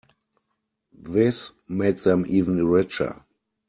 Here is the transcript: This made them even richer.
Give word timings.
This 0.93 1.51
made 1.69 1.97
them 1.97 2.25
even 2.27 2.65
richer. 2.65 3.23